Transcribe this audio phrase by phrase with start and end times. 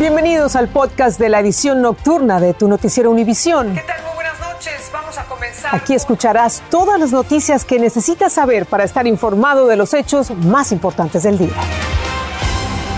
[0.00, 3.74] Bienvenidos al podcast de la edición nocturna de tu noticiero Univisión.
[3.74, 4.02] ¿Qué tal?
[4.02, 4.90] Muy buenas noches.
[4.90, 5.74] Vamos a comenzar.
[5.74, 10.72] Aquí escucharás todas las noticias que necesitas saber para estar informado de los hechos más
[10.72, 11.52] importantes del día.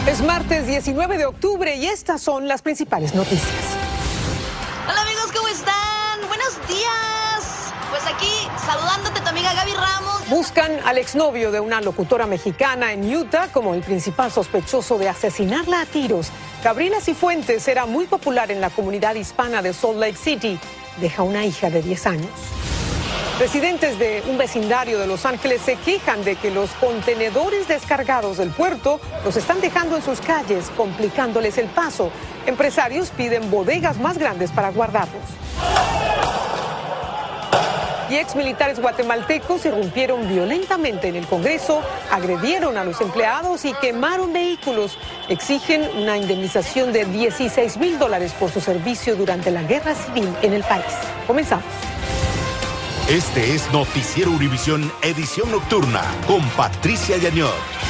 [0.07, 3.72] Es martes 19 de octubre y estas son las principales noticias.
[10.33, 15.83] Buscan al exnovio de una locutora mexicana en Utah como el principal sospechoso de asesinarla
[15.83, 16.31] a tiros.
[16.65, 20.59] Gabriela Cifuentes era muy popular en la comunidad hispana de Salt Lake City.
[21.03, 22.31] Deja una hija de 10 años.
[23.39, 28.53] Residentes de un vecindario de Los Ángeles se quejan de que los contenedores descargados del
[28.53, 32.11] puerto los están dejando en sus calles, complicándoles el paso.
[32.47, 35.21] Empresarios piden bodegas más grandes para guardarlos
[38.13, 44.99] y exmilitares guatemaltecos irrumpieron violentamente en el Congreso, agredieron a los empleados y quemaron vehículos.
[45.31, 50.53] Exigen una indemnización de 16 mil dólares por su servicio durante la guerra civil en
[50.53, 50.85] el país.
[51.27, 51.65] Comenzamos.
[53.09, 57.82] Este es Noticiero Univisión Edición Nocturna con Patricia Yañor.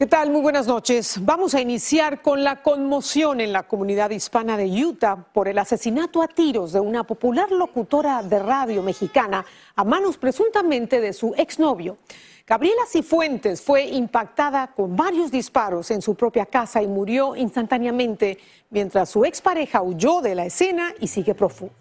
[0.00, 0.30] ¿Qué tal?
[0.30, 1.18] Muy buenas noches.
[1.20, 6.22] Vamos a iniciar con la conmoción en la comunidad hispana de Utah por el asesinato
[6.22, 9.44] a tiros de una popular locutora de radio mexicana
[9.76, 11.98] a manos presuntamente de su exnovio.
[12.46, 18.38] Gabriela Cifuentes fue impactada con varios disparos en su propia casa y murió instantáneamente
[18.70, 21.72] mientras su expareja huyó de la escena y sigue prófugo.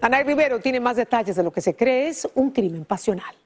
[0.00, 3.37] Ana Rivero tiene más detalles de lo que se cree es un crimen pasional.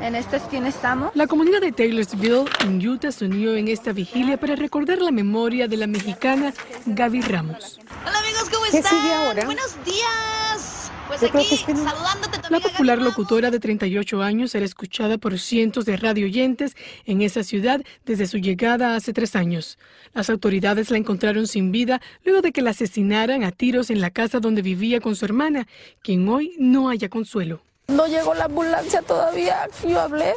[0.00, 1.12] En esta esquina estamos.
[1.14, 5.68] La comunidad de Taylorsville, en Utah, se unió en esta vigilia para recordar la memoria
[5.68, 6.52] de la mexicana
[6.86, 7.78] Gaby Ramos.
[8.06, 8.92] Hola amigos, ¿cómo ¿Qué están?
[9.00, 9.44] sigue ahora?
[9.44, 10.90] Buenos días.
[11.06, 11.84] Pues Yo creo aquí que es que no.
[11.84, 13.04] saludándote La popular Gaby Ramos.
[13.04, 18.38] locutora de 38 años era escuchada por cientos de radioyentes en esa ciudad desde su
[18.38, 19.78] llegada hace tres años.
[20.12, 24.10] Las autoridades la encontraron sin vida luego de que la asesinaran a tiros en la
[24.10, 25.68] casa donde vivía con su hermana,
[26.02, 27.62] quien hoy no haya consuelo.
[27.88, 29.68] No llegó la ambulancia todavía.
[29.86, 30.32] Yo hablé.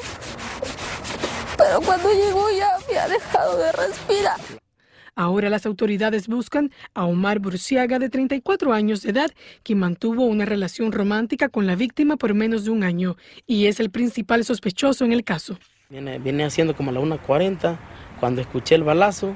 [1.58, 4.40] Pero cuando llegó ya había dejado de respirar.
[5.16, 9.31] Ahora las autoridades buscan a Omar Burciaga, de 34 años de edad,
[9.63, 13.80] quien mantuvo una relación romántica con la víctima por menos de un año y es
[13.80, 15.57] el principal sospechoso en el caso.
[15.90, 17.78] Viene, viene haciendo como a la 1.40
[18.19, 19.34] cuando escuché el balazo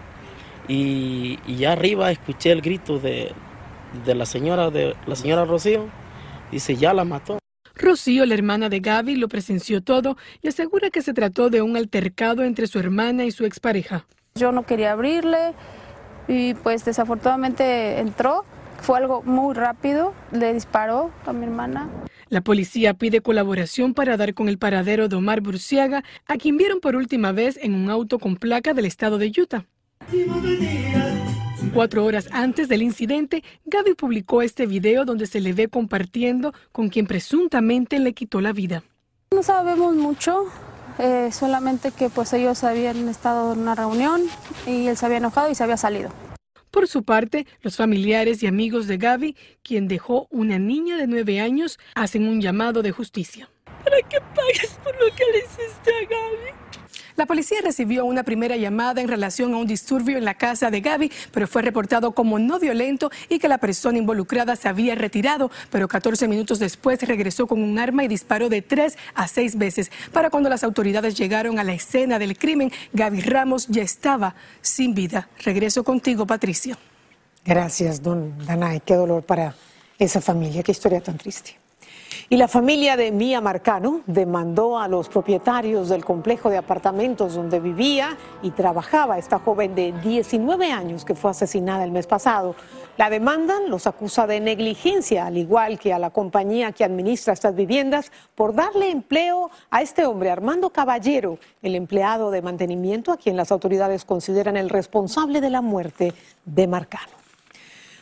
[0.68, 3.34] y, y ya arriba escuché el grito de,
[4.06, 5.88] de la señora de la señora Rocío.
[6.52, 7.41] Dice, ya la mató.
[7.92, 11.76] Rocío, la hermana de Gaby, lo presenció todo y asegura que se trató de un
[11.76, 14.08] altercado entre su hermana y su expareja.
[14.36, 15.54] Yo no quería abrirle
[16.30, 18.46] y pues desafortunadamente entró.
[18.80, 20.14] Fue algo muy rápido.
[20.32, 21.90] Le disparó a mi hermana.
[22.30, 26.80] La policía pide colaboración para dar con el paradero de Omar Burciaga, a quien vieron
[26.80, 29.66] por última vez en un auto con placa del estado de Utah.
[31.74, 36.90] Cuatro horas antes del incidente, Gaby publicó este video donde se le ve compartiendo con
[36.90, 38.84] quien presuntamente le quitó la vida.
[39.34, 40.46] No sabemos mucho.
[41.00, 44.22] eh, solamente que pues ellos habían estado en una reunión
[44.68, 46.12] y él se había enojado y se había salido.
[46.70, 51.40] Por su parte, los familiares y amigos de Gaby, quien dejó una niña de nueve
[51.40, 53.50] años, hacen un llamado de justicia.
[53.84, 56.81] Para que pagues por lo que le hiciste a Gaby.
[57.16, 60.82] La policía recibió una primera llamada en relación a un disturbio en la casa de
[60.82, 65.52] Gaby, pero fue reportado como no violento y que la persona involucrada se había retirado,
[65.70, 69.92] pero 14 minutos después regresó con un arma y disparó de tres a seis veces.
[70.12, 74.94] Para cuando las autoridades llegaron a la escena del crimen, Gaby Ramos ya estaba sin
[74.94, 75.30] vida.
[75.44, 76.78] Regreso contigo, Patricia.
[77.46, 78.82] Gracias, don Danay.
[78.82, 79.56] Qué dolor para
[79.98, 80.64] esa familia.
[80.64, 81.61] Qué historia tan triste.
[82.32, 87.60] Y la familia de Mía Marcano demandó a los propietarios del complejo de apartamentos donde
[87.60, 92.56] vivía y trabajaba esta joven de 19 años que fue asesinada el mes pasado.
[92.96, 97.54] La demanda los acusa de negligencia, al igual que a la compañía que administra estas
[97.54, 103.36] viviendas, por darle empleo a este hombre, Armando Caballero, el empleado de mantenimiento a quien
[103.36, 106.14] las autoridades consideran el responsable de la muerte
[106.46, 107.21] de Marcano.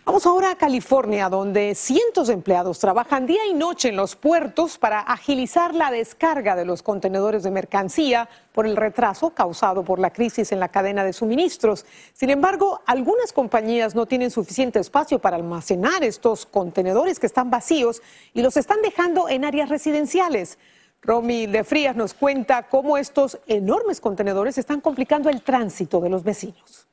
[0.10, 4.80] Vamos ahora a California, donde cientos de empleados trabajan día y noche en los puertos
[4.80, 10.12] para agilizar la descarga de los contenedores de mercancía por el retraso causado por la
[10.12, 11.86] crisis en la cadena de suministros.
[12.14, 18.02] Sin embargo, algunas compañías no tienen suficiente espacio para almacenar estos contenedores que están vacíos
[18.34, 20.58] y los están dejando en áreas residenciales.
[21.04, 26.24] Romy de Frías nos cuenta cómo estos enormes contenedores están complicando el tránsito de los
[26.24, 26.90] vecinos.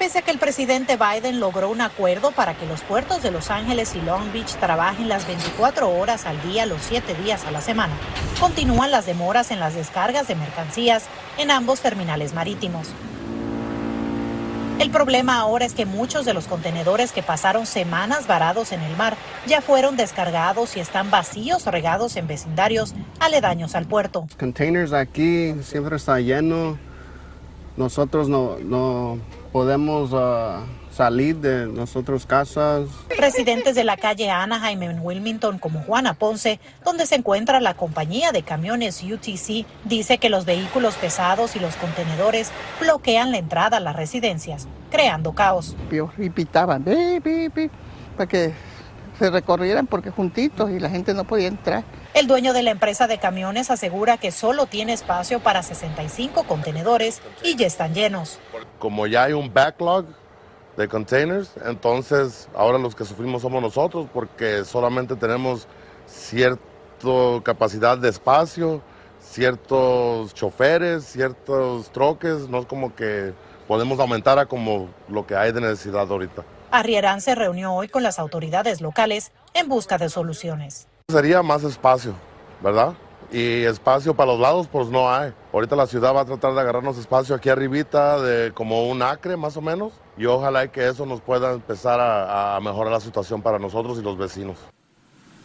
[0.00, 3.50] Pese a que el presidente Biden logró un acuerdo para que los puertos de Los
[3.50, 7.60] Ángeles y Long Beach trabajen las 24 horas al día, los 7 días a la
[7.60, 7.92] semana,
[8.40, 11.04] continúan las demoras en las descargas de mercancías
[11.36, 12.88] en ambos terminales marítimos.
[14.78, 18.96] El problema ahora es que muchos de los contenedores que pasaron semanas varados en el
[18.96, 24.26] mar ya fueron descargados y están vacíos regados en vecindarios aledaños al puerto.
[24.38, 26.78] Containers aquí siempre está lleno.
[27.76, 29.18] Nosotros no, no
[29.52, 32.88] podemos uh, salir de nuestras casas.
[33.16, 38.32] Residentes de la calle Anaheim en Wilmington, como Juana Ponce, donde se encuentra la compañía
[38.32, 42.50] de camiones UTC, dice que los vehículos pesados y los contenedores
[42.80, 45.76] bloquean la entrada a las residencias, creando caos.
[46.18, 46.84] Y pitaban,
[48.16, 48.52] para que
[49.18, 51.84] se recorrieran porque juntitos y la gente no podía entrar.
[52.14, 57.20] El dueño de la empresa de camiones asegura que solo tiene espacio para 65 contenedores
[57.44, 58.40] y ya están llenos.
[58.80, 60.06] Como ya hay un backlog
[60.76, 65.68] de containers, entonces ahora los que sufrimos somos nosotros porque solamente tenemos
[66.06, 66.64] cierta
[67.44, 68.80] capacidad de espacio,
[69.20, 73.34] ciertos choferes, ciertos troques, no es como que
[73.68, 76.42] podemos aumentar a como lo que hay de necesidad ahorita.
[76.70, 80.88] Arrierán se reunió hoy con las autoridades locales en busca de soluciones.
[81.10, 82.14] Sería más espacio,
[82.62, 82.94] ¿verdad?
[83.32, 85.32] Y espacio para los lados, pues no hay.
[85.52, 89.36] Ahorita la ciudad va a tratar de agarrarnos espacio aquí arribita de como un acre
[89.36, 89.92] más o menos.
[90.18, 94.02] Y ojalá que eso nos pueda empezar a, a mejorar la situación para nosotros y
[94.02, 94.58] los vecinos.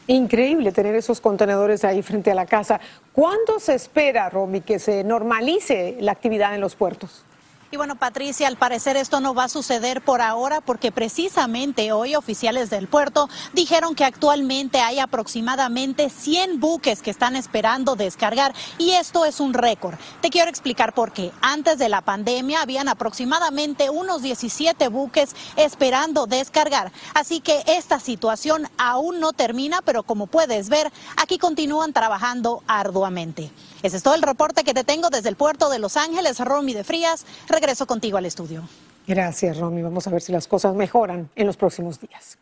[0.07, 2.79] Increíble tener esos contenedores ahí frente a la casa.
[3.11, 7.23] ¿Cuándo se espera, Romy, que se normalice la actividad en los puertos?
[7.71, 12.15] Y bueno, Patricia, al parecer esto no va a suceder por ahora porque precisamente hoy
[12.15, 18.91] oficiales del puerto dijeron que actualmente hay aproximadamente 100 buques que están esperando descargar y
[18.91, 19.95] esto es un récord.
[20.21, 21.31] Te quiero explicar por qué.
[21.41, 26.91] Antes de la pandemia habían aproximadamente unos 17 buques esperando descargar.
[27.15, 33.51] Así que esta situación aún no termina, pero como puedes ver, aquí continúan trabajando arduamente.
[33.81, 36.39] Ese es todo el reporte que te tengo desde el puerto de Los Ángeles.
[36.39, 37.25] Romy de Frías,
[37.65, 38.63] regreso contigo al estudio.
[39.07, 39.81] Gracias, Romy.
[39.81, 42.37] Vamos a ver si las cosas mejoran en los próximos días.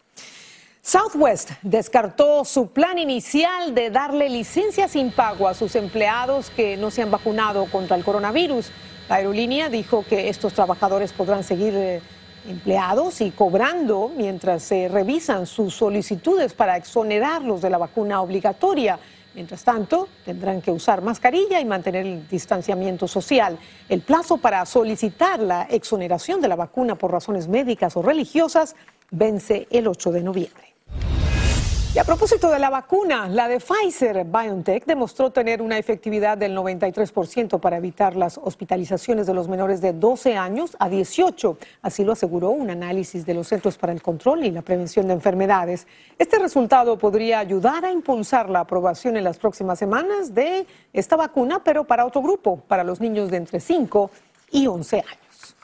[0.82, 6.92] Southwest descartó su plan inicial de darle licencia sin pago a sus empleados que no
[6.92, 8.70] se han vacunado contra el coronavirus.
[9.08, 12.02] La aerolínea dijo que estos trabajadores podrán seguir eh,
[12.46, 19.00] empleados y cobrando mientras se revisan sus solicitudes para exonerarlos de la vacuna obligatoria.
[19.34, 23.58] Mientras tanto, tendrán que usar mascarilla y mantener el distanciamiento social.
[23.90, 28.76] El plazo para solicitar la exoneración de la vacuna por razones médicas o religiosas
[29.10, 30.73] vence el 8 de noviembre.
[31.96, 36.58] Y a propósito de la vacuna, la de Pfizer BioNTech demostró tener una efectividad del
[36.58, 41.56] 93% para evitar las hospitalizaciones de los menores de 12 años a 18.
[41.84, 45.14] Así lo aseguró un análisis de los Centros para el Control y la Prevención de
[45.14, 45.86] Enfermedades.
[46.18, 51.64] Este resultado podría ayudar a impulsar la aprobación en las próximas semanas de esta vacuna,
[51.64, 54.10] pero para otro grupo, para los niños de entre 5
[54.50, 55.56] y 11 años.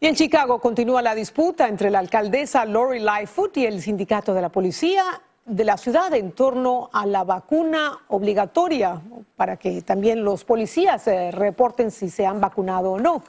[0.00, 4.40] Y en Chicago continúa la disputa entre la alcaldesa Lori Lightfoot y el sindicato de
[4.40, 5.20] la policía
[5.50, 9.00] de la ciudad en torno a la vacuna obligatoria
[9.34, 13.24] para que también los policías eh, reporten si se han vacunado o no.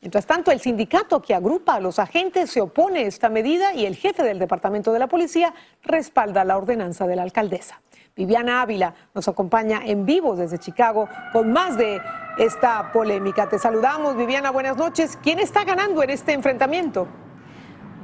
[0.00, 3.84] Mientras tanto, el sindicato que agrupa a los agentes se opone a esta medida y
[3.84, 5.52] el jefe del departamento de la policía
[5.82, 7.80] respalda la ordenanza de la alcaldesa.
[8.14, 12.00] Viviana Ávila nos acompaña en vivo desde Chicago con más de
[12.38, 13.48] esta polémica.
[13.48, 15.18] Te saludamos, Viviana, buenas noches.
[15.22, 17.06] ¿Quién está ganando en este enfrentamiento?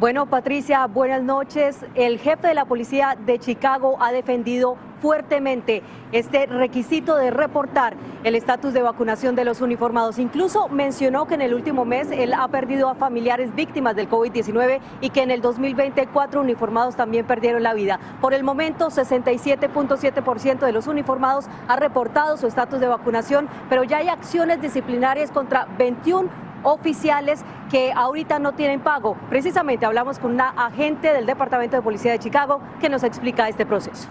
[0.03, 1.87] Bueno, Patricia, buenas noches.
[1.95, 7.95] El jefe de la policía de Chicago ha defendido fuertemente este requisito de reportar
[8.25, 10.19] el estatus de vacunación de los uniformados.
[10.19, 14.81] Incluso mencionó que en el último mes él ha perdido a familiares víctimas del COVID-19
[15.01, 18.01] y que en el 2020 cuatro uniformados también perdieron la vida.
[18.21, 23.99] Por el momento, 67.7% de los uniformados ha reportado su estatus de vacunación, pero ya
[23.99, 27.41] hay acciones disciplinarias contra 21 oficiales
[27.71, 29.17] que ahorita no tienen pago.
[29.29, 33.67] Precisamente hablamos con una agente del Departamento de Policía de Chicago que nos explica este
[33.67, 34.09] proceso.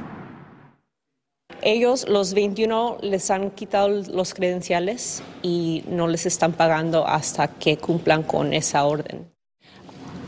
[1.62, 7.78] Ellos, los 21, les han quitado los credenciales y no les están pagando hasta que
[7.78, 9.32] cumplan con esa orden.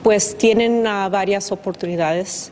[0.04, 2.52] Pues tienen uh, varias oportunidades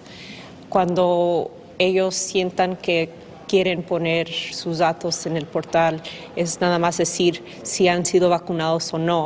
[0.70, 3.21] cuando ellos sientan que
[3.52, 6.02] quieren poner sus datos en el portal,
[6.36, 9.22] es nada más decir si han sido vacunados o no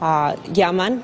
[0.00, 1.02] Ah, llaman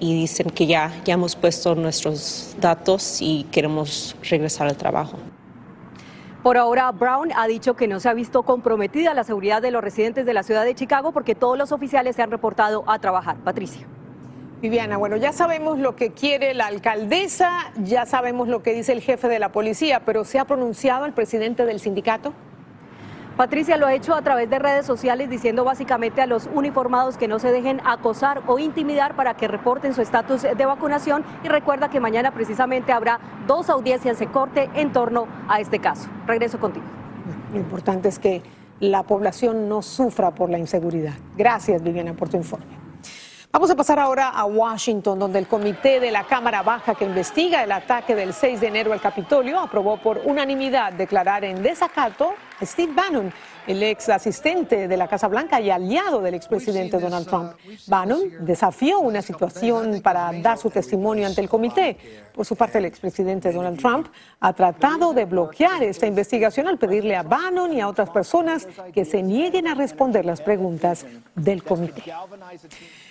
[0.00, 5.16] y dicen que ya, ya hemos puesto nuestros datos y queremos regresar al trabajo.
[6.42, 9.82] Por ahora, Brown ha dicho que no se ha visto comprometida la seguridad de los
[9.82, 13.36] residentes de la ciudad de Chicago porque todos los oficiales se han reportado a trabajar.
[13.38, 13.86] Patricia.
[14.62, 19.00] Viviana, bueno, ya sabemos lo que quiere la alcaldesa, ya sabemos lo que dice el
[19.00, 22.32] jefe de la policía, pero ¿se ha pronunciado el presidente del sindicato?
[23.36, 27.26] Patricia lo ha hecho a través de redes sociales diciendo básicamente a los uniformados que
[27.26, 31.90] no se dejen acosar o intimidar para que reporten su estatus de vacunación y recuerda
[31.90, 36.08] que mañana precisamente habrá dos audiencias de corte en torno a este caso.
[36.24, 36.86] Regreso contigo.
[37.52, 38.42] Lo importante es que
[38.78, 41.14] la población no sufra por la inseguridad.
[41.36, 42.81] Gracias, Viviana, por tu informe.
[43.52, 47.62] Vamos a pasar ahora a Washington, donde el comité de la Cámara Baja que investiga
[47.62, 52.32] el ataque del 6 de enero al Capitolio aprobó por unanimidad declarar en desacato
[52.62, 53.32] Steve Bannon,
[53.66, 57.52] el ex asistente de la Casa Blanca y aliado del expresidente Donald Trump.
[57.86, 61.96] Bannon desafió una situación para dar su testimonio ante el comité.
[62.34, 64.08] Por su parte, el expresidente Donald Trump
[64.40, 69.04] ha tratado de bloquear esta investigación al pedirle a Bannon y a otras personas que
[69.04, 72.04] se nieguen a responder las preguntas del comité.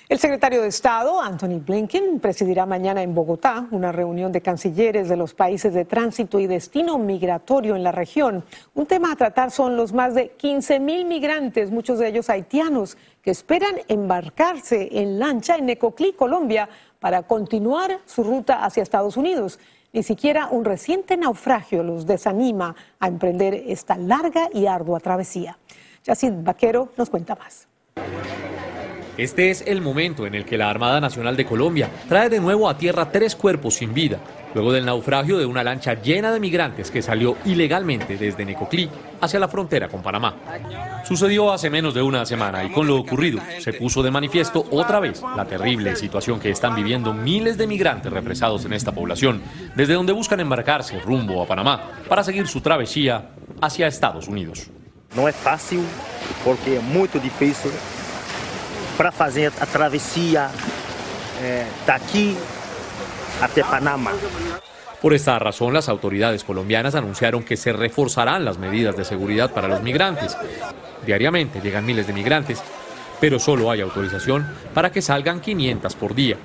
[0.10, 5.15] El secretario de Estado, Anthony Blinken, presidirá mañana en Bogotá una reunión de cancilleres de
[5.15, 8.43] los países de tránsito y destino migratorio en la región.
[8.74, 12.98] Un tema a tratar son los más de 15 mil migrantes, muchos de ellos haitianos,
[13.21, 16.69] que esperan embarcarse en lancha en Necoclí, Colombia,
[17.00, 19.60] para continuar su ruta hacia Estados Unidos.
[19.93, 25.57] Ni siquiera un reciente naufragio los desanima a emprender esta larga y ardua travesía.
[26.03, 27.67] Yacid Vaquero nos cuenta más.
[29.17, 32.69] Este es el momento en el que la Armada Nacional de Colombia trae de nuevo
[32.69, 34.19] a tierra tres cuerpos sin vida,
[34.53, 38.89] luego del naufragio de una lancha llena de migrantes que salió ilegalmente desde Necoclí
[39.20, 40.36] hacia la frontera con Panamá.
[41.05, 45.00] Sucedió hace menos de una semana y con lo ocurrido se puso de manifiesto otra
[45.00, 49.41] vez la terrible situación que están viviendo miles de migrantes represados en esta población,
[49.75, 53.29] desde donde buscan embarcarse rumbo a Panamá para seguir su travesía
[53.62, 54.70] hacia Estados Unidos.
[55.15, 55.81] No es fácil
[56.46, 57.72] porque es muy difícil
[58.98, 60.50] para hacer a travesía
[61.41, 62.38] eh, de aquí
[63.41, 64.11] hasta Panamá.
[65.01, 69.67] Por esta razón, las autoridades colombianas anunciaron que se reforzarán las medidas de seguridad para
[69.67, 70.38] los migrantes.
[71.05, 72.61] Diariamente llegan miles de migrantes,
[73.19, 76.38] pero solo hay autorización para que salgan 500 por día.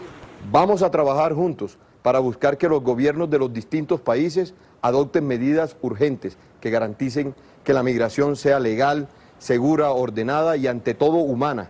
[0.50, 5.76] Vamos a trabajar juntos para buscar que los gobiernos de los distintos países adopten medidas
[5.82, 11.68] urgentes que garanticen que la migración sea legal, segura, ordenada y ante todo humana.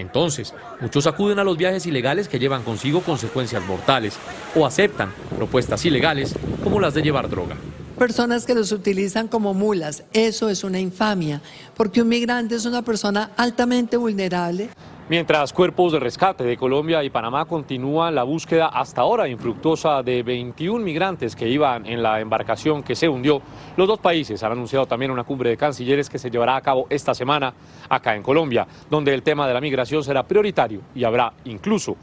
[0.00, 4.16] Entonces, muchos acuden a los viajes ilegales que llevan consigo consecuencias mortales
[4.54, 7.56] o aceptan propuestas ilegales como las de llevar droga.
[7.98, 11.42] Personas que los utilizan como mulas, eso es una infamia,
[11.76, 14.70] porque un migrante es una persona altamente vulnerable.
[15.10, 20.22] Mientras cuerpos de rescate de Colombia y Panamá continúan la búsqueda hasta ahora infructuosa de
[20.22, 23.42] 21 migrantes que iban en la embarcación que se hundió,
[23.76, 26.86] los dos países han anunciado también una cumbre de cancilleres que se llevará a cabo
[26.90, 27.52] esta semana
[27.88, 31.96] acá en Colombia, donde el tema de la migración será prioritario y habrá incluso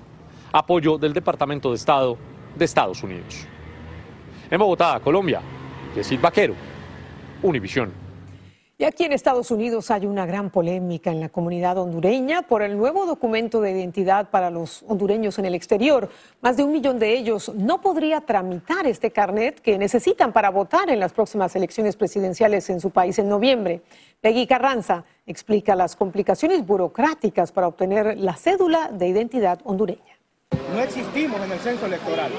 [0.52, 2.18] apoyo del Departamento de Estado
[2.58, 3.48] de Estados Unidos.
[4.52, 5.40] En Bogotá, Colombia,
[5.96, 6.56] Yesid Vaquero,
[7.42, 8.07] Univisión.
[8.80, 12.78] Y aquí en Estados Unidos hay una gran polémica en la comunidad hondureña por el
[12.78, 16.10] nuevo documento de identidad para los hondureños en el exterior.
[16.42, 20.92] Más de un millón de ellos no podría tramitar este carnet que necesitan para votar
[20.92, 23.82] en las próximas elecciones presidenciales en su país en noviembre.
[24.22, 30.17] Peggy Carranza explica las complicaciones burocráticas para obtener la cédula de identidad hondureña.
[30.78, 32.32] No existimos en el censo electoral.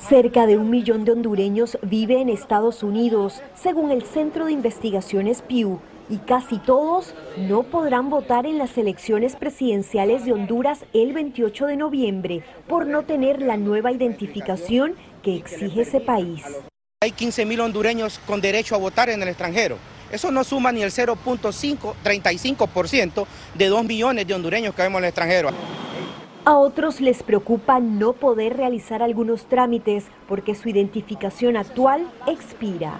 [0.00, 5.42] Cerca de un millón de hondureños vive en Estados Unidos, según el Centro de Investigaciones
[5.42, 5.78] Pew,
[6.08, 11.76] y casi todos no podrán votar en las elecciones presidenciales de Honduras el 28 de
[11.76, 16.42] noviembre por no tener la nueva identificación que exige ese país.
[17.02, 19.76] Hay 15 mil hondureños con derecho a votar en el extranjero.
[20.10, 25.08] Eso no suma ni el 0.35% de 2 millones de hondureños que vemos en el
[25.08, 25.50] extranjero.
[26.44, 32.98] A otros les preocupa no poder realizar algunos trámites porque su identificación actual expira.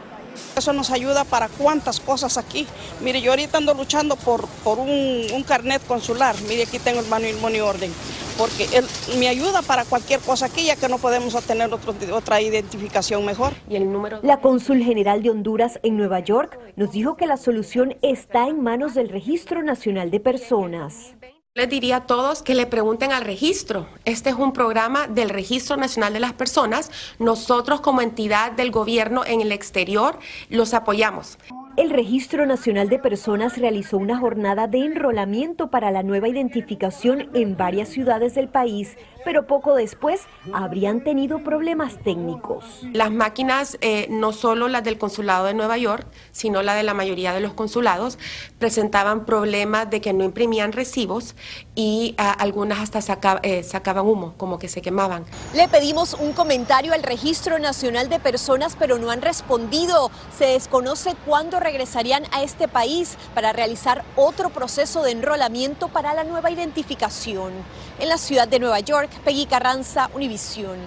[0.56, 2.68] Eso nos ayuda para cuántas cosas aquí.
[3.02, 6.36] Mire, yo ahorita ando luchando por, por un, carnet consular.
[6.48, 7.92] Mire, aquí tengo el manual money orden.
[8.38, 8.86] Porque él
[9.18, 11.68] me ayuda para cualquier cosa aquí, ya que no podemos obtener
[12.12, 13.54] otra identificación mejor.
[13.68, 14.20] ¿Y el número?
[14.22, 18.62] La cónsul general de Honduras en Nueva York nos dijo que la solución está en
[18.62, 21.14] manos del Registro Nacional de Personas.
[21.54, 23.86] Les diría a todos que le pregunten al registro.
[24.06, 26.90] Este es un programa del Registro Nacional de las Personas.
[27.18, 30.18] Nosotros como entidad del gobierno en el exterior
[30.48, 31.36] los apoyamos.
[31.76, 37.54] El Registro Nacional de Personas realizó una jornada de enrolamiento para la nueva identificación en
[37.56, 42.64] varias ciudades del país, pero poco después habrían tenido problemas técnicos.
[42.92, 46.94] Las máquinas, eh, no solo las del consulado de Nueva York, sino la de la
[46.94, 48.18] mayoría de los consulados,
[48.58, 51.34] presentaban problemas de que no imprimían recibos
[51.74, 55.24] y ah, algunas hasta eh, sacaban humo, como que se quemaban.
[55.54, 60.10] Le pedimos un comentario al Registro Nacional de Personas, pero no han respondido.
[60.36, 66.24] Se desconoce cuándo regresarían a este país para realizar otro proceso de enrolamiento para la
[66.24, 67.52] nueva identificación.
[67.98, 70.78] En la ciudad de Nueva York, Peggy Carranza, Univisión.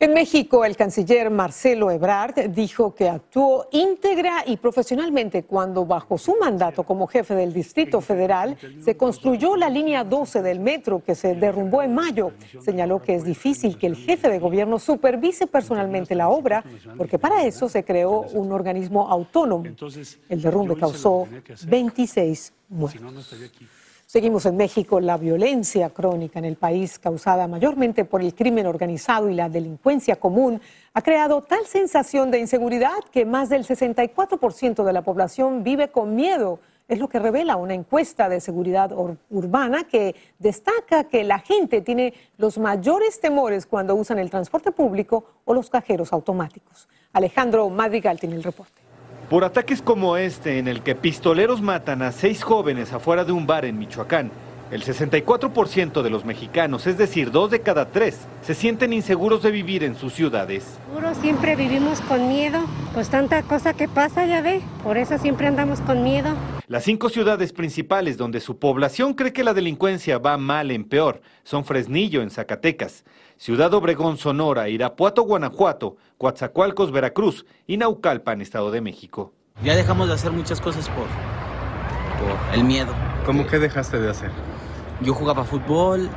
[0.00, 6.36] En México, el canciller Marcelo Ebrard dijo que actuó íntegra y profesionalmente cuando, bajo su
[6.36, 11.34] mandato como jefe del Distrito Federal, se construyó la línea 12 del metro que se
[11.34, 12.30] derrumbó en mayo.
[12.60, 16.62] Señaló que es difícil que el jefe de gobierno supervise personalmente la obra,
[16.96, 19.64] porque para eso se creó un organismo autónomo.
[20.28, 21.26] El derrumbe causó
[21.66, 23.34] 26 muertos.
[24.10, 25.00] Seguimos en México.
[25.00, 30.16] La violencia crónica en el país, causada mayormente por el crimen organizado y la delincuencia
[30.16, 30.62] común,
[30.94, 36.16] ha creado tal sensación de inseguridad que más del 64% de la población vive con
[36.16, 36.58] miedo.
[36.88, 38.92] Es lo que revela una encuesta de seguridad
[39.28, 45.26] urbana que destaca que la gente tiene los mayores temores cuando usan el transporte público
[45.44, 46.88] o los cajeros automáticos.
[47.12, 48.87] Alejandro Madrigal tiene el reporte.
[49.28, 53.46] Por ataques como este, en el que pistoleros matan a seis jóvenes afuera de un
[53.46, 54.30] bar en Michoacán,
[54.70, 59.50] el 64% de los mexicanos, es decir, dos de cada tres, se sienten inseguros de
[59.50, 60.78] vivir en sus ciudades.
[61.20, 62.60] Siempre vivimos con miedo,
[62.94, 66.34] pues tanta cosa que pasa, ya ve, por eso siempre andamos con miedo.
[66.66, 71.22] Las cinco ciudades principales donde su población cree que la delincuencia va mal en peor
[71.44, 73.04] son Fresnillo en Zacatecas,
[73.38, 79.32] Ciudad Obregón, Sonora, Irapuato, Guanajuato, Coatzacoalcos, Veracruz y Naucalpan, Estado de México.
[79.64, 81.06] Ya dejamos de hacer muchas cosas por,
[82.20, 82.92] por el miedo.
[83.24, 84.30] ¿Cómo que dejaste de hacer?
[85.00, 86.08] Yo jugaba fútbol, eh,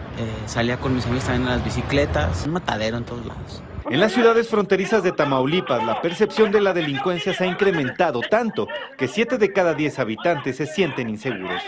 [0.47, 3.61] salía con mis amigos también en las bicicletas, un matadero en todos lados.
[3.89, 8.67] En las ciudades fronterizas de Tamaulipas, la percepción de la delincuencia se ha incrementado tanto
[8.97, 11.61] que 7 de cada 10 habitantes se sienten inseguros.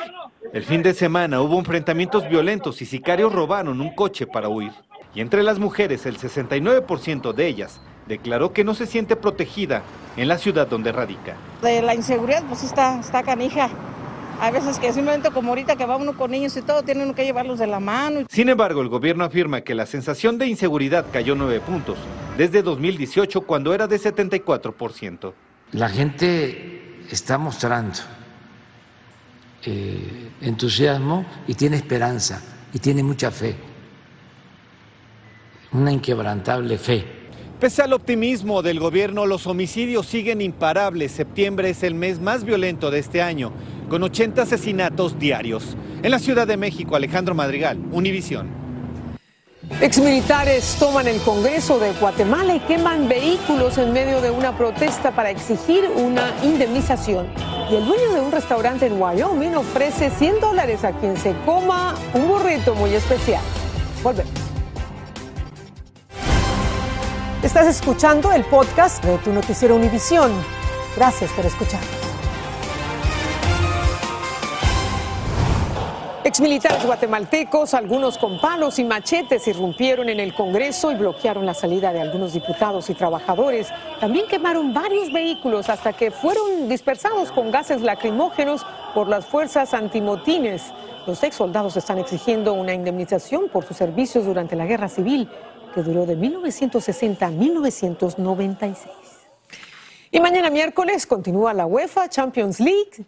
[0.53, 4.71] El fin de semana hubo enfrentamientos violentos y sicarios robaron un coche para huir.
[5.13, 9.83] Y entre las mujeres, el 69% de ellas declaró que no se siente protegida
[10.17, 11.35] en la ciudad donde radica.
[11.61, 13.69] De la inseguridad, pues está, está canija.
[14.39, 17.23] Hay veces que simplemente como ahorita que va uno con niños y todo, tienen que
[17.23, 18.25] llevarlos de la mano.
[18.29, 21.97] Sin embargo, el gobierno afirma que la sensación de inseguridad cayó nueve puntos
[22.37, 25.33] desde 2018 cuando era de 74%.
[25.71, 27.99] La gente está mostrando
[29.65, 32.41] eh, entusiasmo y tiene esperanza
[32.73, 33.55] y tiene mucha fe
[35.73, 37.05] una inquebrantable fe.
[37.59, 41.11] Pese al optimismo del gobierno, los homicidios siguen imparables.
[41.11, 43.51] Septiembre es el mes más violento de este año,
[43.93, 45.77] con 80 asesinatos diarios.
[46.01, 48.49] En la Ciudad de México, Alejandro Madrigal, Univisión.
[49.81, 55.29] Exmilitares toman el Congreso de Guatemala y queman vehículos en medio de una protesta para
[55.29, 57.27] exigir una indemnización.
[57.69, 61.93] Y el dueño de un restaurante en Wyoming ofrece 100 dólares a quien se coma
[62.15, 63.43] un burrito muy especial.
[64.01, 64.33] Volvemos.
[67.43, 70.31] Estás escuchando el podcast de tu noticiero Univisión.
[70.97, 72.02] Gracias por escuchar.
[76.33, 81.93] Exmilitares guatemaltecos, algunos con palos y machetes, irrumpieron en el Congreso y bloquearon la salida
[81.93, 83.67] de algunos diputados y trabajadores.
[83.99, 88.65] También quemaron varios vehículos hasta que fueron dispersados con gases lacrimógenos
[88.95, 90.63] por las fuerzas antimotines.
[91.05, 95.29] Los ex soldados están exigiendo una indemnización por sus servicios durante la guerra civil
[95.75, 98.87] que duró de 1960 a 1996.
[100.09, 103.05] Y mañana miércoles continúa la UEFA Champions League.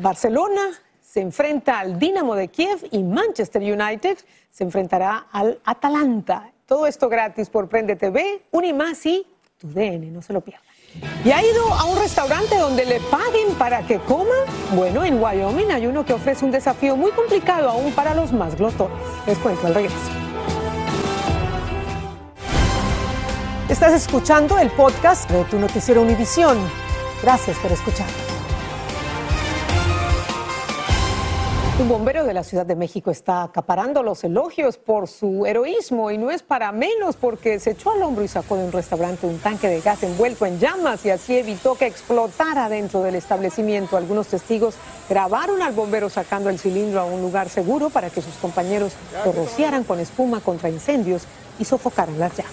[0.00, 0.72] Barcelona
[1.14, 4.18] se enfrenta al Dinamo de Kiev y Manchester United
[4.50, 6.50] se enfrentará al Atalanta.
[6.66, 9.24] Todo esto gratis por Prende TV, Unimás y
[9.56, 10.64] tu DN, no se lo pierdan.
[11.24, 14.34] ¿Y ha ido a un restaurante donde le paguen para que coma?
[14.74, 18.56] Bueno, en Wyoming hay uno que ofrece un desafío muy complicado aún para los más
[18.56, 18.98] glotones.
[19.24, 19.96] Les cuento al regreso.
[23.68, 26.58] Estás escuchando el podcast de tu noticiero Univisión.
[27.22, 28.23] Gracias por escuchar.
[31.76, 36.18] Un bombero de la Ciudad de México está acaparando los elogios por su heroísmo y
[36.18, 39.40] no es para menos porque se echó al hombro y sacó de un restaurante un
[39.40, 43.96] tanque de gas envuelto en llamas y así evitó que explotara dentro del establecimiento.
[43.96, 44.76] Algunos testigos
[45.08, 48.92] grabaron al bombero sacando el cilindro a un lugar seguro para que sus compañeros
[49.24, 51.24] lo rociaran con espuma contra incendios
[51.58, 52.52] y sofocaran las llamas.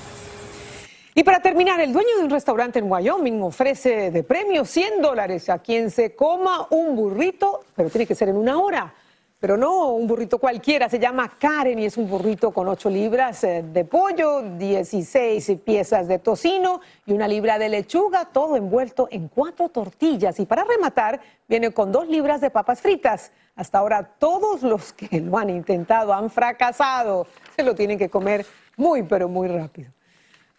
[1.13, 5.47] Y para terminar, el dueño de un restaurante en Wyoming ofrece de premio 100 dólares
[5.49, 8.95] a quien se coma un burrito, pero tiene que ser en una hora.
[9.41, 13.43] Pero no un burrito cualquiera, se llama Karen y es un burrito con 8 libras
[13.43, 19.29] eh, de pollo, 16 piezas de tocino y una libra de lechuga, todo envuelto en
[19.29, 20.39] cuatro tortillas.
[20.39, 23.31] Y para rematar, viene con dos libras de papas fritas.
[23.55, 27.25] Hasta ahora todos los que lo han intentado han fracasado.
[27.55, 28.45] Se lo tienen que comer
[28.77, 29.89] muy, pero muy rápido.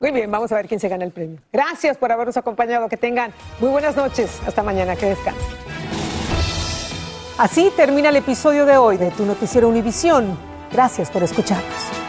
[0.01, 1.39] Muy bien, vamos a ver quién se gana el premio.
[1.53, 2.89] Gracias por habernos acompañado.
[2.89, 4.41] Que tengan muy buenas noches.
[4.45, 4.97] Hasta mañana.
[4.97, 5.72] Que descansen.
[7.43, 10.39] Así termina el episodio de hoy de Tu Noticiero Univisión.
[10.71, 12.02] Gracias por escucharnos.